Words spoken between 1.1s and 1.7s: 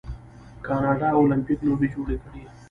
المپیک